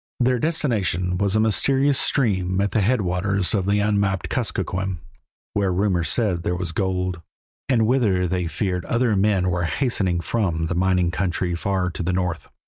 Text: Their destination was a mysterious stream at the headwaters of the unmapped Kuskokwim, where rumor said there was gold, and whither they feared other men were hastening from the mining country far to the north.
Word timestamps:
Their 0.19 0.39
destination 0.39 1.19
was 1.19 1.35
a 1.35 1.39
mysterious 1.39 1.99
stream 1.99 2.59
at 2.59 2.71
the 2.71 2.81
headwaters 2.81 3.53
of 3.53 3.67
the 3.67 3.81
unmapped 3.81 4.29
Kuskokwim, 4.29 4.97
where 5.53 5.71
rumor 5.71 6.03
said 6.03 6.41
there 6.41 6.55
was 6.55 6.71
gold, 6.71 7.21
and 7.69 7.85
whither 7.85 8.27
they 8.27 8.47
feared 8.47 8.83
other 8.85 9.15
men 9.15 9.51
were 9.51 9.65
hastening 9.65 10.19
from 10.19 10.65
the 10.65 10.73
mining 10.73 11.11
country 11.11 11.53
far 11.53 11.91
to 11.91 12.01
the 12.01 12.13
north. 12.13 12.49